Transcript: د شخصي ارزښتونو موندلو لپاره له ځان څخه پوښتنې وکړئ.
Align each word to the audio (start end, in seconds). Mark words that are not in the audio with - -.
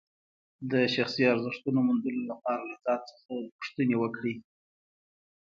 د 0.71 0.73
شخصي 0.95 1.23
ارزښتونو 1.33 1.79
موندلو 1.87 2.21
لپاره 2.31 2.61
له 2.69 2.75
ځان 2.85 2.99
څخه 3.09 3.29
پوښتنې 3.59 3.95
وکړئ. 3.99 4.35